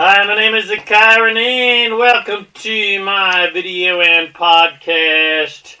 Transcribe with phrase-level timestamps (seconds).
[0.00, 5.74] Hi, my name is ZaKaiRan, and welcome to my video and podcast,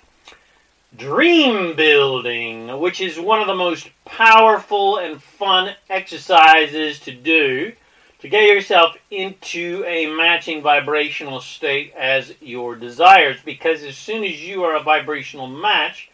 [0.96, 7.72] Dream Building, which is one of the most powerful and fun exercises to do
[8.18, 13.38] to get yourself into a matching vibrational state as your desires.
[13.44, 16.10] Because as soon as you are a vibrational match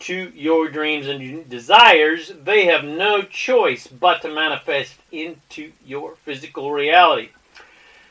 [0.00, 6.72] to your dreams and desires, they have no choice but to manifest into your physical
[6.72, 7.30] reality.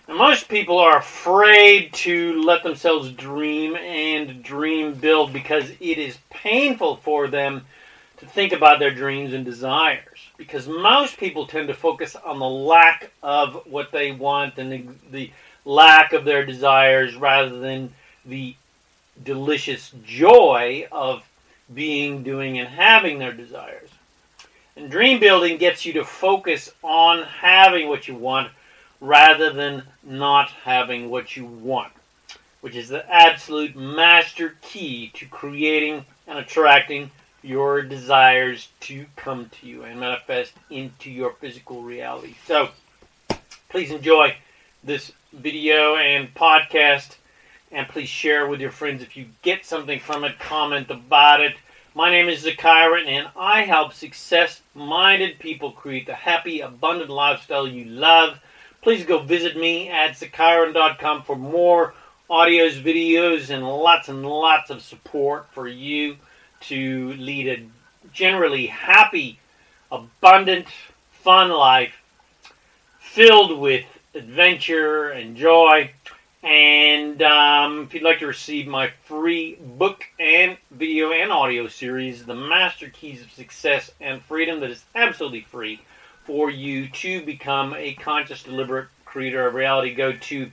[0.08, 6.96] Most people are afraid to let themselves dream and dream build because it is painful
[6.98, 7.66] for them
[8.18, 10.20] to think about their dreams and desires.
[10.38, 14.86] Because most people tend to focus on the lack of what they want and the,
[15.12, 15.32] the
[15.66, 17.94] lack of their desires rather than
[18.26, 18.56] the
[19.26, 21.28] delicious joy of
[21.74, 23.90] being, doing, and having their desires.
[24.78, 28.52] And dream building gets you to focus on having what you want
[29.00, 31.92] rather than not having what you want,
[32.62, 37.12] which is the absolute master key to creating and attracting
[37.44, 42.36] your desires to come to you and manifest into your physical reality.
[42.46, 42.70] So,
[43.70, 44.36] please enjoy
[44.84, 47.16] this video and podcast,
[47.72, 51.56] and please share with your friends if you get something from it, comment about it.
[51.94, 57.68] My name is Zakira, and I help success minded people create the happy, abundant lifestyle
[57.68, 58.40] you love
[58.88, 61.94] please go visit me at ZaKaiRan.com for more
[62.30, 66.16] audios, videos, and lots and lots of support for you
[66.62, 67.66] to lead a
[68.14, 69.40] generally happy,
[69.92, 70.68] abundant,
[71.12, 71.96] fun life
[72.98, 73.84] filled with
[74.16, 75.92] adventure and joy.
[76.42, 82.26] And um, if you'd like to receive my free book and video and audio series,
[82.26, 85.82] The Master Keys of Success and Freedom, that is absolutely free
[86.28, 90.52] for you to become a conscious, deliberate creator of reality, go to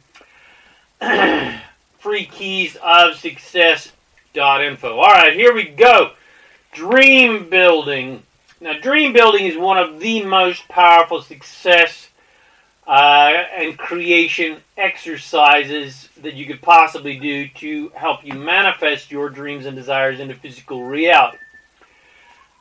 [2.01, 4.97] freekeysofsuccess.info.
[4.97, 6.13] All right, here we go.
[6.73, 8.23] Dream building.
[8.61, 12.09] Now, dream building is one of the most powerful success
[12.87, 19.67] uh, and creation exercises that you could possibly do to help you manifest your dreams
[19.67, 21.39] and desires into physical reality.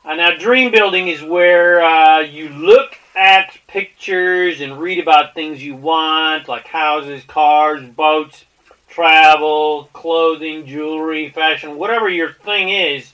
[0.04, 5.62] Uh, now, dream building is where uh, you look at pictures and read about things
[5.62, 8.44] you want, like houses, cars, boats,
[8.88, 13.12] travel, clothing, jewelry, fashion, whatever your thing is,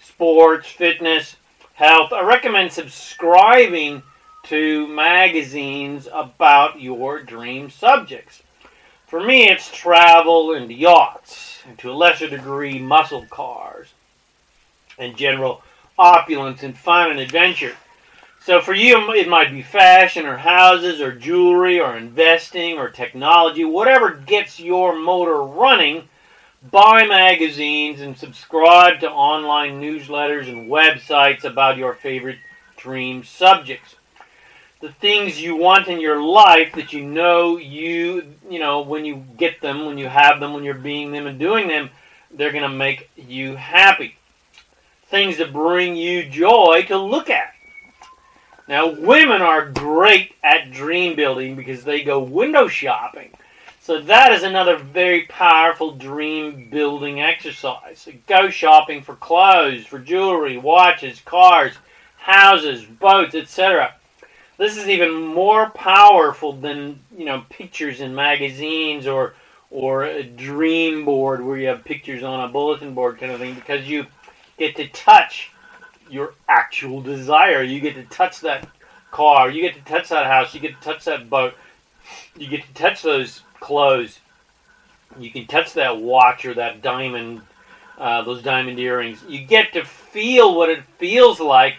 [0.00, 1.36] sports, fitness,
[1.74, 2.12] health.
[2.12, 4.02] I recommend subscribing
[4.44, 8.42] to magazines about your dream subjects.
[9.06, 13.88] For me, it's travel and yachts, and to a lesser degree, muscle cars,
[14.98, 15.62] and general
[15.98, 17.74] opulence and fun and adventure.
[18.46, 23.64] So for you, it might be fashion or houses or jewelry or investing or technology,
[23.64, 26.08] whatever gets your motor running.
[26.70, 32.38] Buy magazines and subscribe to online newsletters and websites about your favorite
[32.76, 33.96] dream subjects.
[34.80, 39.24] The things you want in your life that you know you, you know, when you
[39.36, 41.90] get them, when you have them, when you're being them and doing them,
[42.30, 44.14] they're going to make you happy.
[45.06, 47.55] Things that bring you joy to look at.
[48.68, 53.30] Now, women are great at dream building because they go window shopping.
[53.80, 58.08] So that is another very powerful dream building exercise.
[58.26, 61.74] Go shopping for clothes, for jewelry, watches, cars,
[62.16, 63.94] houses, boats, etc.
[64.58, 69.34] This is even more powerful than you know pictures in magazines or
[69.70, 73.54] or a dream board where you have pictures on a bulletin board kind of thing
[73.54, 74.06] because you
[74.58, 75.52] get to touch
[76.10, 77.62] your actual desire.
[77.62, 78.68] You get to touch that
[79.10, 79.50] car.
[79.50, 80.54] You get to touch that house.
[80.54, 81.54] You get to touch that boat.
[82.36, 84.20] You get to touch those clothes.
[85.18, 87.42] You can touch that watch or that diamond,
[87.98, 89.24] uh, those diamond earrings.
[89.26, 91.76] You get to feel what it feels like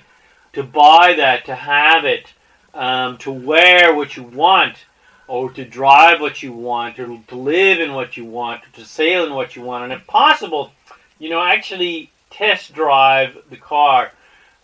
[0.53, 2.33] to buy that, to have it,
[2.73, 4.85] um, to wear what you want,
[5.27, 8.85] or to drive what you want, or to live in what you want, or to
[8.85, 9.83] sail in what you want.
[9.83, 10.71] And if possible,
[11.19, 14.11] you know, actually test drive the car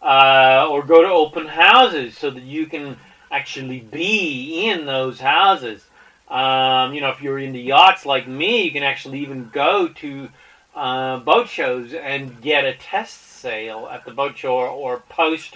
[0.03, 2.97] uh, or go to open houses so that you can
[3.31, 5.85] actually be in those houses.
[6.27, 10.29] Um, you know, if you're into yachts like me, you can actually even go to
[10.75, 15.55] uh, boat shows and get a test sail at the boat show or, or post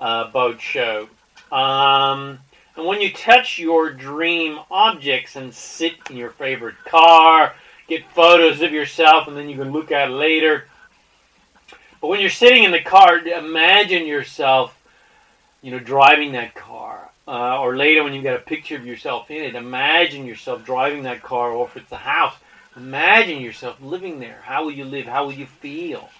[0.00, 1.08] uh, boat show.
[1.52, 2.38] Um,
[2.76, 7.54] and when you touch your dream objects and sit in your favorite car,
[7.86, 10.64] get photos of yourself, and then you can look at it later
[12.04, 14.78] but when you're sitting in the car, imagine yourself,
[15.62, 19.30] you know, driving that car uh, or later when you've got a picture of yourself
[19.30, 22.34] in it, imagine yourself driving that car, or if it's a house,
[22.76, 24.42] imagine yourself living there.
[24.42, 25.06] How will you live?
[25.06, 26.10] How will you feel?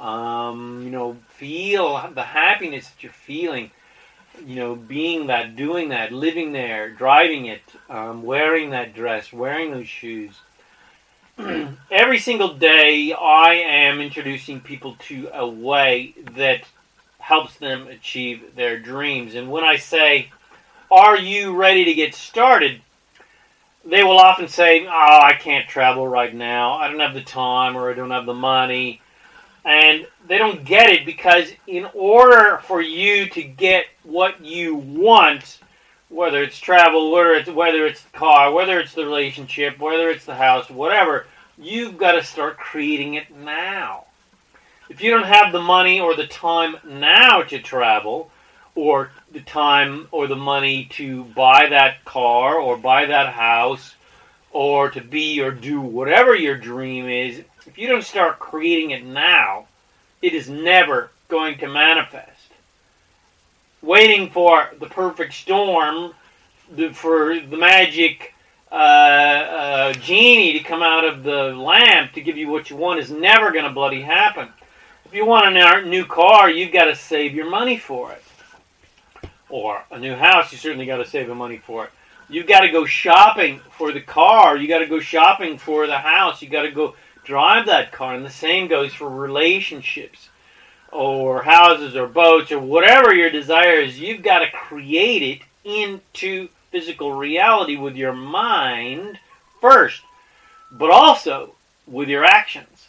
[0.00, 3.70] Um, you know, feel the happiness that you're feeling.
[4.44, 9.70] You know, being that, doing that, living there, driving it, um, wearing that dress, wearing
[9.70, 10.40] those shoes.
[11.90, 16.62] Every single day, I am introducing people to a way that
[17.18, 19.34] helps them achieve their dreams.
[19.34, 20.30] And when I say,
[20.90, 22.82] Are you ready to get started?
[23.84, 26.74] they will often say, Oh, I can't travel right now.
[26.74, 29.00] I don't have the time or I don't have the money.
[29.64, 35.60] And they don't get it because, in order for you to get what you want,
[36.10, 40.26] whether it's travel, whether it's, whether it's the car, whether it's the relationship, whether it's
[40.26, 41.26] the house, whatever,
[41.56, 44.04] you've got to start creating it now.
[44.90, 48.30] If you don't have the money or the time now to travel,
[48.74, 53.94] or the time or the money to buy that car or buy that house
[54.52, 59.04] or to be or do whatever your dream is, if you don't start creating it
[59.04, 59.66] now,
[60.22, 62.39] it is never going to manifest.
[63.82, 66.12] Waiting for the perfect storm,
[66.92, 68.34] for the magic
[68.70, 73.00] uh, uh, genie to come out of the lamp to give you what you want
[73.00, 74.48] is never going to bloody happen.
[75.04, 78.22] If you want a new car, you've got to save your money for it.
[79.48, 81.90] Or a new house, you certainly got to save the money for it.
[82.28, 84.56] You've got to go shopping for the car.
[84.56, 86.40] You got to go shopping for the house.
[86.40, 86.94] You got to go
[87.24, 88.14] drive that car.
[88.14, 90.28] And the same goes for relationships
[90.92, 93.98] or houses or boats or whatever your desire is.
[93.98, 99.18] You've got to create it into physical reality with your mind
[99.60, 100.02] first,
[100.70, 101.54] but also
[101.86, 102.88] with your actions.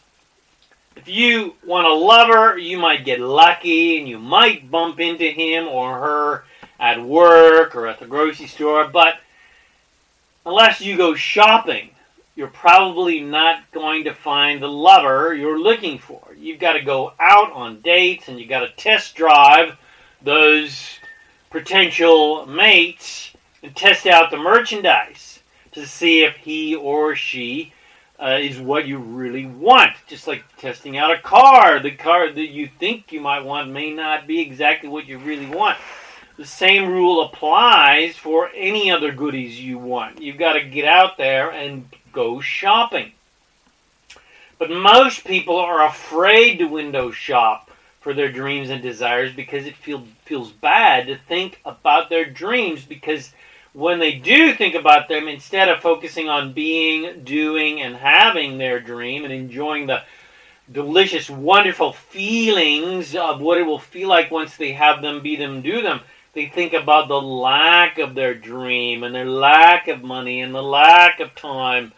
[0.95, 5.67] If you want a lover, you might get lucky and you might bump into him
[5.67, 6.43] or her
[6.79, 9.15] at work or at the grocery store, but
[10.45, 11.91] unless you go shopping,
[12.35, 16.21] you're probably not going to find the lover you're looking for.
[16.41, 19.77] You've got to go out on dates and you've got to test drive
[20.23, 20.97] those
[21.51, 25.39] potential mates and test out the merchandise
[25.73, 27.73] to see if he or she
[28.19, 29.91] uh, is what you really want.
[30.07, 31.79] Just like testing out a car.
[31.79, 35.45] The car that you think you might want may not be exactly what you really
[35.45, 35.77] want.
[36.37, 40.19] The same rule applies for any other goodies you want.
[40.19, 43.11] You've got to get out there and go shopping.
[44.61, 49.75] But most people are afraid to window shop for their dreams and desires because it
[49.75, 52.85] feel, feels bad to think about their dreams.
[52.85, 53.33] Because
[53.73, 58.79] when they do think about them, instead of focusing on being, doing, and having their
[58.79, 60.03] dream and enjoying the
[60.71, 65.63] delicious, wonderful feelings of what it will feel like once they have them, be them,
[65.63, 66.01] do them,
[66.33, 70.61] they think about the lack of their dream and their lack of money and the
[70.61, 71.91] lack of time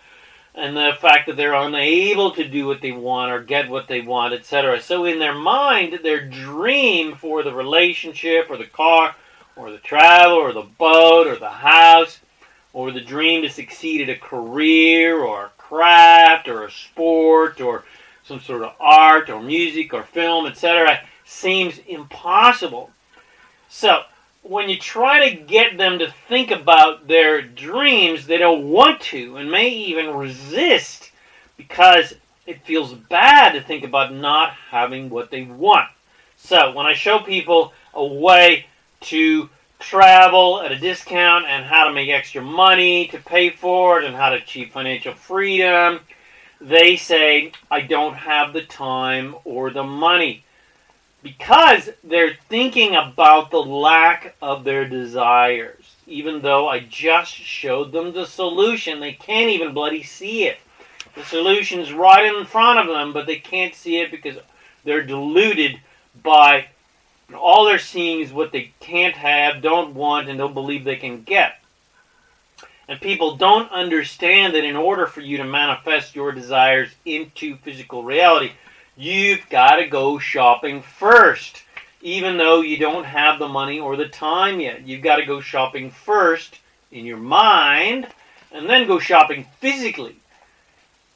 [0.55, 4.01] and the fact that they're unable to do what they want or get what they
[4.01, 4.81] want, etc.
[4.81, 9.15] So in their mind, their dream for the relationship or the car
[9.55, 12.19] or the travel or the boat or the house
[12.71, 17.83] or the dream to succeed at a career or a craft or a sport or
[18.23, 22.91] some sort of art or music or film, etc., seems impossible.
[23.69, 24.03] So,
[24.43, 29.37] when you try to get them to think about their dreams, they don't want to
[29.37, 31.11] and may even resist
[31.55, 32.13] because
[32.45, 35.87] it feels bad to think about not having what they want.
[36.35, 38.65] So, when I show people a way
[39.01, 44.05] to travel at a discount and how to make extra money to pay for it
[44.05, 46.01] and how to achieve financial freedom,
[46.59, 50.43] they say, I don't have the time or the money.
[51.23, 55.95] Because they're thinking about the lack of their desires.
[56.05, 60.57] Even though I just showed them the solution, they can't even bloody see it.
[61.15, 64.37] The solution's right in front of them, but they can't see it because
[64.83, 65.79] they're deluded
[66.21, 66.67] by
[67.33, 71.23] all they're seeing is what they can't have, don't want, and don't believe they can
[71.23, 71.59] get.
[72.87, 78.03] And people don't understand that in order for you to manifest your desires into physical
[78.03, 78.51] reality,
[78.95, 81.63] you've got to go shopping first.
[82.01, 85.39] Even though you don't have the money or the time yet, you've got to go
[85.39, 86.59] shopping first
[86.91, 88.07] in your mind
[88.51, 90.17] and then go shopping physically.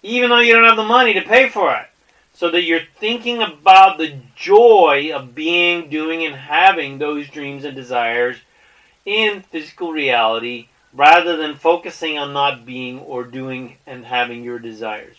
[0.01, 1.87] Even though you don't have the money to pay for it
[2.33, 7.75] so that you're thinking about the joy of being, doing, and having those dreams and
[7.75, 8.37] desires
[9.05, 15.17] in physical reality rather than focusing on not being or doing and having your desires.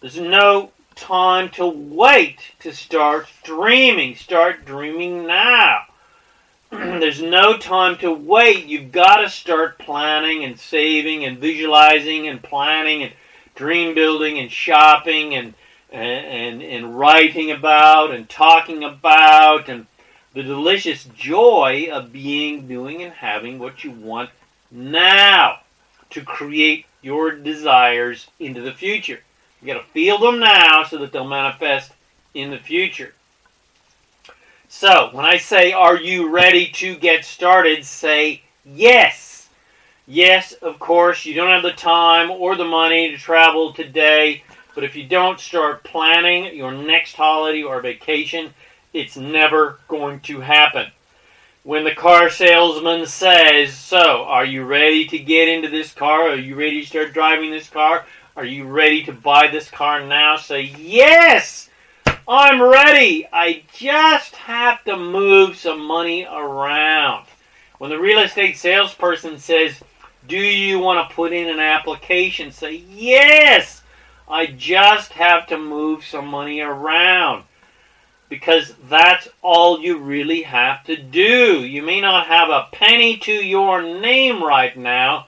[0.00, 4.16] There's no time to wait to start dreaming.
[4.16, 5.82] Start dreaming now.
[6.70, 8.66] there's no time to wait.
[8.66, 13.12] You've got to start planning and saving and visualizing and planning and
[13.54, 15.54] dream building and shopping and
[15.90, 19.86] and, and, writing about and talking about and
[20.34, 24.28] the delicious joy of being, doing, and having what you want
[24.70, 25.60] now
[26.10, 29.20] to create your desires into the future.
[29.60, 31.92] You got to feel them now so that they'll manifest
[32.34, 33.14] in the future.
[34.68, 37.84] So, when I say, Are you ready to get started?
[37.84, 39.48] say yes.
[40.06, 44.42] Yes, of course, you don't have the time or the money to travel today,
[44.74, 48.54] but if you don't start planning your next holiday or vacation,
[48.92, 50.90] it's never going to happen.
[51.62, 56.30] When the car salesman says, So, are you ready to get into this car?
[56.30, 58.06] Are you ready to start driving this car?
[58.38, 60.36] Are you ready to buy this car now?
[60.36, 61.70] Say, Yes!
[62.28, 63.26] I'm ready.
[63.32, 67.26] I just have to move some money around.
[67.78, 69.82] When the real estate salesperson says,
[70.28, 72.52] Do you want to put in an application?
[72.52, 73.82] Say, Yes.
[74.28, 77.42] I just have to move some money around.
[78.28, 81.66] Because that's all you really have to do.
[81.66, 85.26] You may not have a penny to your name right now.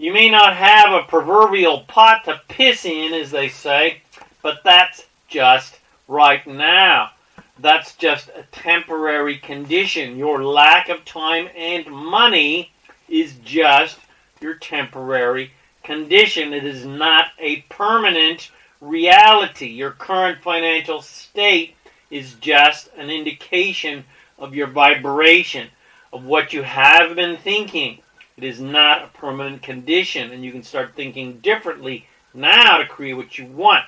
[0.00, 4.00] You may not have a proverbial pot to piss in, as they say,
[4.40, 5.78] but that's just
[6.08, 7.10] right now.
[7.58, 10.16] That's just a temporary condition.
[10.16, 12.72] Your lack of time and money
[13.10, 13.98] is just
[14.40, 15.50] your temporary
[15.84, 16.54] condition.
[16.54, 19.66] It is not a permanent reality.
[19.66, 21.76] Your current financial state
[22.10, 24.06] is just an indication
[24.38, 25.68] of your vibration,
[26.10, 27.98] of what you have been thinking.
[28.40, 33.14] It is not a permanent condition, and you can start thinking differently now to create
[33.14, 33.84] what you want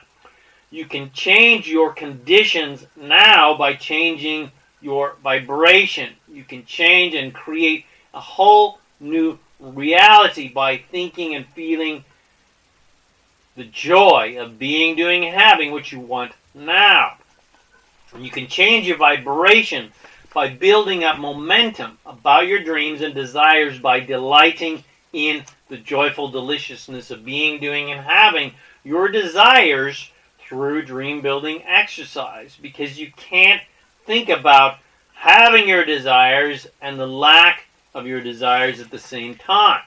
[0.73, 6.15] you can change your conditions now by changing your vibration.
[6.27, 12.05] You can change and create a whole new reality by thinking and feeling
[13.55, 17.19] the joy of being, doing, having what you want now.
[18.19, 19.93] You can change your vibration
[20.35, 27.11] by building up momentum about your dreams and desires by delighting in the joyful deliciousness
[27.11, 28.53] of being, doing, and having
[28.85, 33.63] your desires through dream building exercise because you can't
[34.07, 34.79] think about
[35.15, 39.83] having your desires and the lack of your desires at the same time.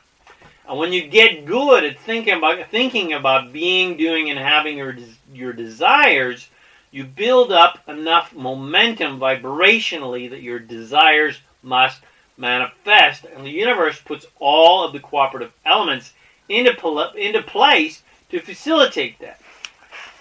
[0.67, 4.95] And when you get good at thinking about thinking about being, doing, and having your
[5.31, 6.49] your desires,
[6.95, 11.99] you build up enough momentum vibrationally that your desires must
[12.37, 16.13] manifest, and the universe puts all of the cooperative elements
[16.47, 16.71] into
[17.17, 19.41] into place to facilitate that.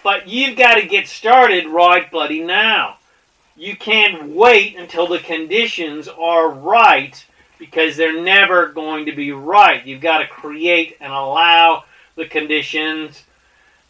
[0.02, 2.96] But you've got to get started right bloody now.
[3.56, 7.24] You can't wait until the conditions are right
[7.56, 9.86] because they're never going to be right.
[9.86, 11.84] You've got to create and allow
[12.16, 13.22] the conditions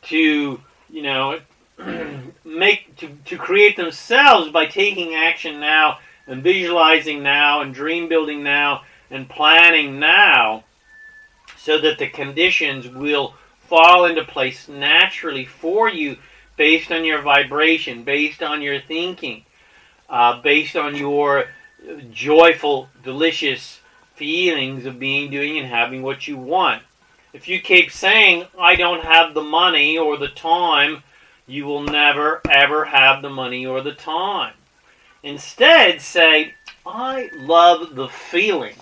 [0.03, 0.61] to,
[0.91, 1.41] you know,
[2.45, 8.43] make to, to create themselves by taking action now and visualizing now and dream building
[8.43, 10.65] now and planning now
[11.57, 13.35] so that the conditions will
[13.69, 16.17] fall into place naturally for you
[16.57, 19.45] based on your vibration, based on your thinking,
[20.09, 21.47] uh, based on your
[22.11, 23.81] joyful, delicious
[24.15, 26.83] feelings of being, doing, and having what you want.
[27.33, 31.03] If you keep saying, I don't have the money or the time,
[31.47, 34.55] you will never ever have the money or the time.
[35.23, 36.55] Instead, say,
[36.87, 38.77] I love the feeling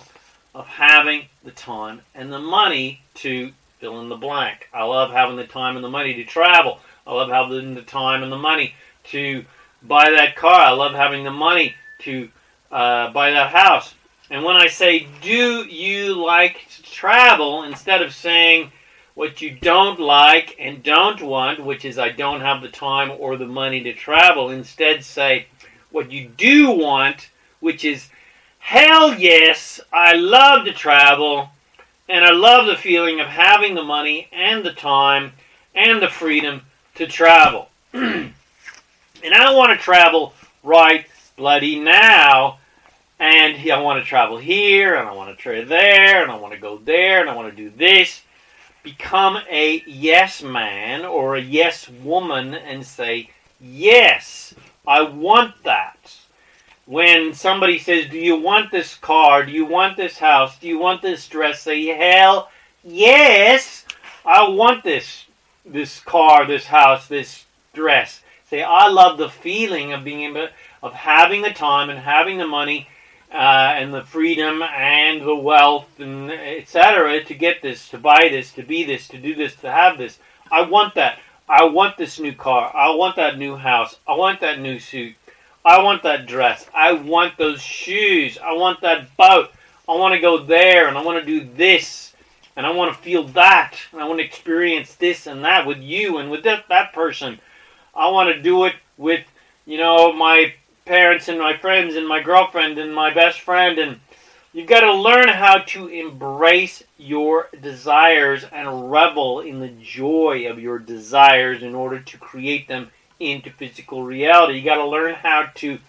[0.53, 4.69] of having the time and the money to fill in the blank.
[4.73, 6.79] I love having the time and the money to travel.
[7.07, 8.73] I love having the time and the money
[9.05, 9.45] to
[9.81, 10.59] buy that car.
[10.59, 12.29] I love having the money to
[12.71, 13.93] uh, buy that house.
[14.29, 18.71] And when I say, do you like to travel, instead of saying
[19.15, 23.37] what you don't like and don't want, which is I don't have the time or
[23.37, 25.47] the money to travel, instead say
[25.91, 27.29] what you do want,
[27.59, 28.09] which is
[28.59, 31.49] hell yes, I love to travel
[32.09, 35.33] and I love the feeling of having the money and the time
[35.73, 36.61] and the freedom
[36.95, 37.69] to travel.
[37.93, 38.33] and
[39.23, 41.05] I want to travel right
[41.37, 42.59] bloody now.
[43.19, 46.53] And I want to travel here, and I want to travel there, and I want
[46.53, 48.21] to go there, and I want to do this.
[48.83, 53.29] Become a yes man or a yes woman and say,
[53.61, 54.53] Yes,
[54.85, 56.17] I want that
[56.85, 59.45] when somebody says, Do you want this car?
[59.45, 60.59] Do you want this house?
[60.59, 61.61] Do you want this dress?
[61.61, 62.49] Say, Hell
[62.83, 63.85] yes,
[64.25, 65.25] I want this
[65.65, 68.21] this car, this house, this dress.
[68.49, 70.49] Say, I love the feeling of being able
[70.81, 72.87] of having the time and having the money
[73.33, 77.23] uh, and the freedom and the wealth and etc.
[77.23, 80.19] to get this, to buy this, to be this, to do this, to have this.
[80.51, 81.19] I want that.
[81.49, 82.71] I want this new car.
[82.75, 83.97] I want that new house.
[84.07, 85.15] I want that new suit.
[85.65, 86.67] I want that dress.
[86.73, 88.37] I want those shoes.
[88.37, 89.49] I want that boat.
[89.87, 92.13] I want to go there and I want to do this
[92.55, 95.79] and I want to feel that and I want to experience this and that with
[95.79, 97.39] you and with that, that person.
[97.95, 99.25] I want to do it with,
[99.65, 100.53] you know, my
[100.85, 103.99] parents and my friends and my girlfriend and my best friend and
[104.53, 110.59] you've got to learn how to embrace your desires and revel in the joy of
[110.59, 114.59] your desires in order to create them into physical reality.
[114.59, 115.79] You got to learn how to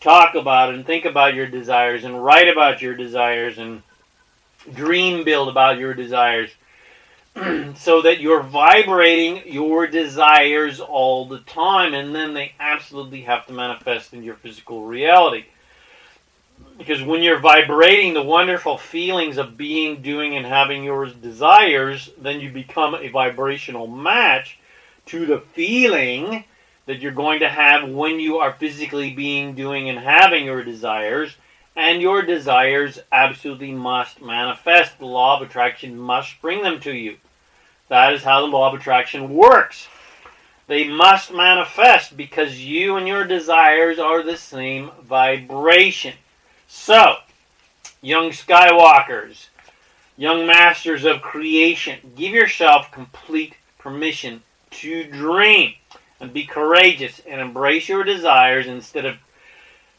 [0.00, 3.82] talk about and think about your desires and write about your desires and
[4.74, 6.50] dream build about your desires
[7.76, 13.52] so that you're vibrating your desires all the time and then they absolutely have to
[13.52, 15.44] manifest in your physical reality.
[16.76, 22.40] Because when you're vibrating the wonderful feelings of being doing and having your desires then
[22.40, 24.58] you become a vibrational match
[25.06, 26.44] to the feeling
[26.86, 31.36] that you're going to have when you are physically being doing and having your desires
[31.80, 34.98] and your desires absolutely must manifest.
[34.98, 37.16] The law of attraction must bring them to you.
[37.88, 39.88] That is how the law of attraction works.
[40.66, 46.14] They must manifest because you and your desires are the same vibration.
[46.68, 47.16] So,
[48.02, 49.48] young Skywalkers,
[50.18, 55.72] young masters of creation, give yourself complete permission to dream
[56.20, 59.16] and be courageous and embrace your desires instead of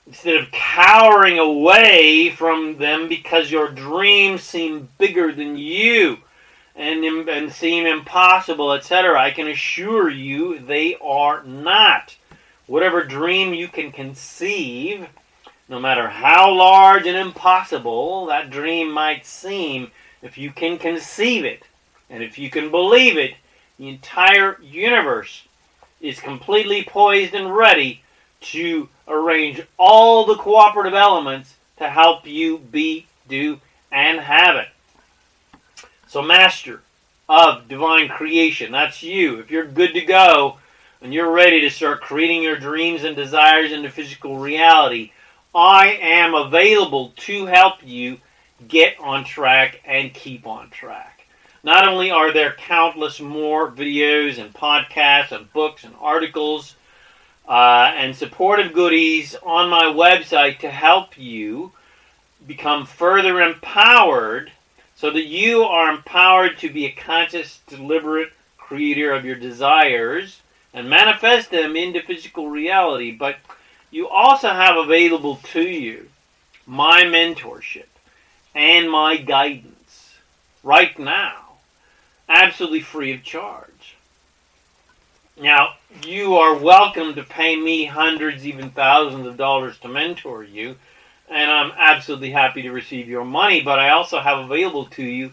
[0.08, 6.18] instead of cowering away from them because your dreams seem bigger than you
[6.76, 9.20] and, and seem impossible, etc.
[9.20, 12.16] I can assure you they are not.
[12.68, 15.08] Whatever dream you can conceive,
[15.68, 19.92] no matter how large and impossible that dream might seem,
[20.22, 21.64] if you can conceive it
[22.10, 23.36] and if you can believe it,
[23.78, 25.48] the entire universe
[26.00, 28.04] is completely poised and ready
[28.42, 33.60] to arrange all the cooperative elements to help you be, do,
[33.92, 34.70] and have it.
[36.08, 36.82] So, master
[37.30, 39.40] of divine creation, that's you.
[39.40, 40.58] If you're good to go
[41.02, 45.12] and you're ready to start creating your dreams and desires into physical reality,
[45.54, 48.18] I am available to help you
[48.68, 51.26] get on track and keep on track.
[51.64, 56.76] Not only are there countless more videos and podcasts and books and articles
[57.48, 61.72] uh, and supportive goodies on my website to help you
[62.48, 64.52] become further empowered
[64.96, 70.42] so that you are empowered to be a conscious, deliberate creator of your desires
[70.74, 73.12] and manifest them into physical reality.
[73.12, 73.38] But
[73.90, 76.10] you also have available to you
[76.66, 77.88] my mentorship
[78.56, 80.16] and my guidance
[80.64, 81.58] right now,
[82.30, 83.71] absolutely free of charge.
[85.42, 85.74] Now,
[86.06, 90.76] you are welcome to pay me hundreds, even thousands of dollars to mentor you,
[91.28, 95.32] and I'm absolutely happy to receive your money, but I also have available to you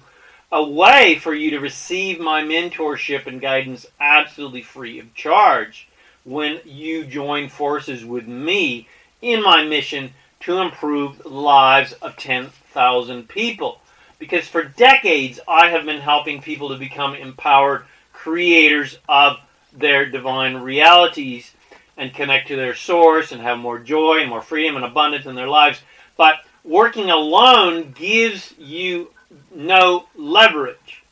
[0.50, 5.88] a way for you to receive my mentorship and guidance absolutely free of charge
[6.24, 8.88] when you join forces with me
[9.20, 13.82] in my mission to improve the lives of 10,000 people.
[14.18, 19.36] Because for decades, I have been helping people to become empowered creators of
[19.72, 21.52] their divine realities
[21.96, 25.34] and connect to their source and have more joy and more freedom and abundance in
[25.34, 25.80] their lives.
[26.16, 29.10] But working alone gives you
[29.54, 31.02] no leverage.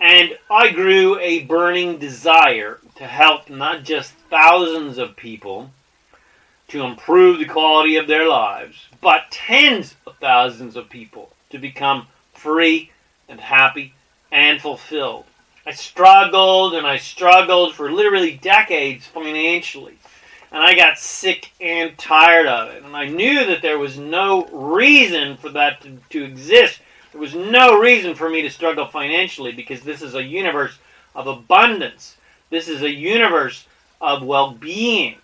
[0.00, 5.70] And I grew a burning desire to help not just thousands of people
[6.68, 12.06] to improve the quality of their lives, but tens of thousands of people to become
[12.32, 12.90] free
[13.28, 13.94] and happy
[14.32, 15.24] and fulfilled.
[15.66, 19.98] I struggled and I struggled for literally decades financially.
[20.52, 22.84] And I got sick and tired of it.
[22.84, 26.80] And I knew that there was no reason for that to, to exist.
[27.12, 30.78] There was no reason for me to struggle financially because this is a universe
[31.14, 32.16] of abundance.
[32.50, 33.66] This is a universe
[34.00, 35.16] of well being.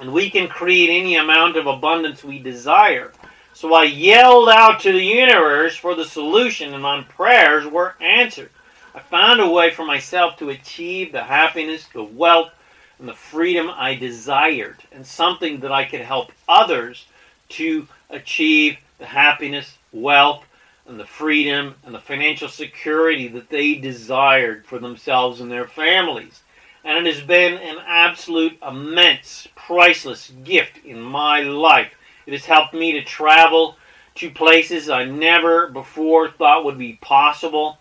[0.00, 3.12] And we can create any amount of abundance we desire.
[3.54, 8.50] So I yelled out to the universe for the solution, and my prayers were answered.
[8.98, 12.50] I found a way for myself to achieve the happiness, the wealth,
[12.98, 17.06] and the freedom I desired, and something that I could help others
[17.50, 20.44] to achieve the happiness, wealth,
[20.84, 26.40] and the freedom and the financial security that they desired for themselves and their families.
[26.82, 31.92] And it has been an absolute, immense, priceless gift in my life.
[32.26, 33.76] It has helped me to travel
[34.16, 37.78] to places I never before thought would be possible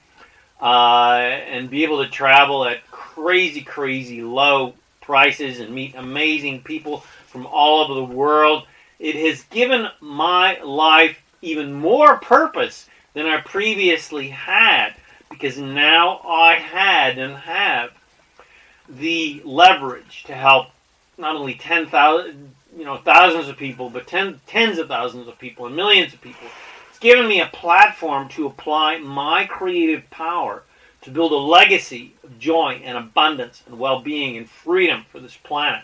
[0.61, 6.99] uh, and be able to travel at crazy, crazy low prices and meet amazing people
[7.27, 8.63] from all over the world.
[8.99, 14.95] It has given my life even more purpose than I previously had
[15.29, 17.91] because now I had and have
[18.89, 20.67] the leverage to help
[21.17, 25.65] not only 10,000, you know, thousands of people, but ten, tens of thousands of people
[25.65, 26.47] and millions of people.
[26.97, 30.63] It's given me a platform to apply my creative power
[31.03, 35.83] to build a legacy of joy and abundance and well-being and freedom for this planet.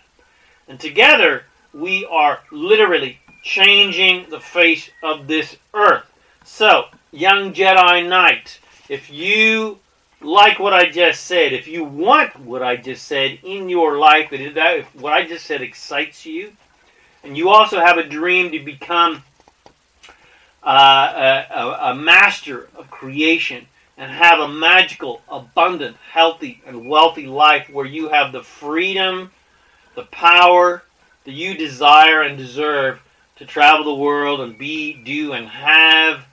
[0.68, 6.12] And together, we are literally changing the face of this earth.
[6.46, 9.78] So, young Jedi Knight, if you
[10.20, 14.30] like what I just said, if you want what I just said in your life,
[14.32, 16.54] if what I just said excites you,
[17.24, 19.22] and you also have a dream to become
[20.66, 27.70] uh, a, a master of creation and have a magical, abundant, healthy, and wealthy life
[27.70, 29.32] where you have the freedom,
[29.96, 30.84] the power
[31.26, 33.00] that you desire and deserve
[33.36, 36.26] to travel the world and be, do, and have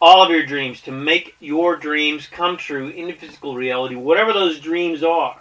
[0.00, 4.58] all of your dreams, to make your dreams come true in physical reality, whatever those
[4.58, 5.40] dreams are.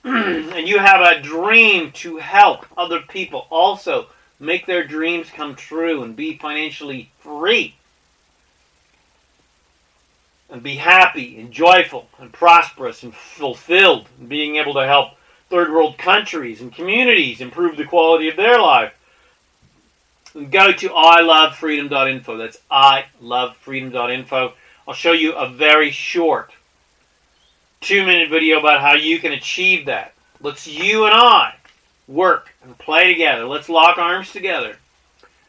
[0.04, 4.06] and you have a dream to help other people also
[4.40, 7.74] make their dreams come true and be financially free.
[10.50, 15.12] And be happy and joyful and prosperous and fulfilled, and being able to help
[15.50, 18.92] third world countries and communities improve the quality of their life
[20.50, 22.36] go to ilovefreedom.info.
[22.36, 24.54] That's ilovefreedom.info.
[24.86, 26.52] I'll show you a very short
[27.80, 30.14] two minute video about how you can achieve that.
[30.40, 31.54] Let's you and I
[32.08, 33.44] work and play together.
[33.44, 34.76] Let's lock arms together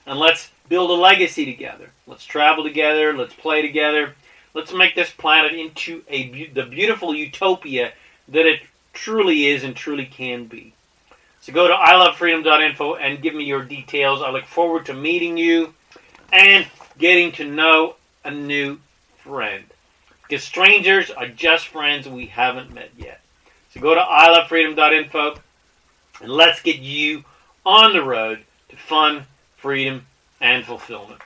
[0.05, 1.89] and let's build a legacy together.
[2.05, 3.15] Let's travel together.
[3.15, 4.13] Let's play together.
[4.53, 7.93] Let's make this planet into a the beautiful utopia
[8.27, 8.61] that it
[8.93, 10.73] truly is and truly can be.
[11.41, 14.21] So go to ilovefreedom.info and give me your details.
[14.21, 15.73] I look forward to meeting you
[16.33, 16.67] and
[16.97, 17.95] getting to know
[18.25, 18.79] a new
[19.17, 19.63] friend.
[20.23, 23.21] Because strangers are just friends we haven't met yet.
[23.73, 25.39] So go to ilovefreedom.info
[26.21, 27.25] and let's get you
[27.65, 29.25] on the road to fun,
[29.57, 30.05] freedom,
[30.41, 31.21] and fulfillment.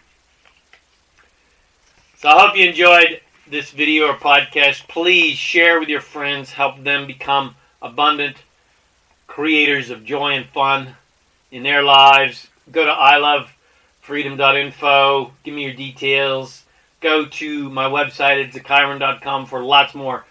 [2.17, 4.87] So I hope you enjoyed this video or podcast.
[4.87, 8.37] Please share with your friends, help them become abundant
[9.27, 10.95] creators of joy and fun
[11.51, 12.47] in their lives.
[12.71, 15.31] Go to ilovefreedom.info.
[15.43, 16.63] Give me your details.
[17.01, 20.23] Go to my website at ZaKaiRan.com for lots more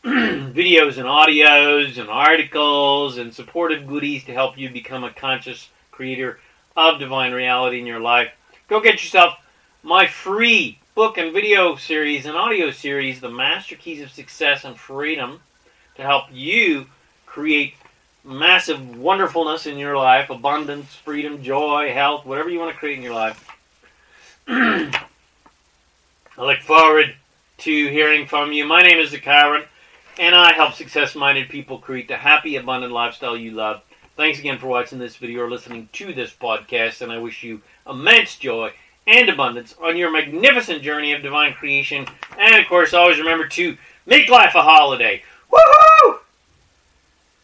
[0.04, 6.40] videos and audios and articles and supportive goodies to help you become a conscious creator
[6.74, 8.30] of divine reality in your life.
[8.68, 9.34] Go get yourself
[9.82, 14.78] my free book and video series and audio series, The Master Keys of Success and
[14.78, 15.40] Freedom,
[15.96, 16.86] to help you
[17.26, 17.74] create
[18.24, 23.04] massive wonderfulness in your life abundance, freedom, joy, health, whatever you want to create in
[23.04, 23.48] your life.
[24.48, 24.92] I
[26.38, 27.14] look forward
[27.58, 28.64] to hearing from you.
[28.64, 29.64] My name is ZaKaiRan,
[30.20, 33.80] and I help success minded people create the happy, abundant lifestyle you love.
[34.18, 37.62] Thanks again for watching this video or listening to this podcast, and I wish you
[37.88, 38.74] immense joy
[39.06, 42.06] and abundance on your magnificent journey of divine creation.
[42.38, 45.22] And of course, always remember to make life a holiday.
[45.50, 46.18] Woohoo!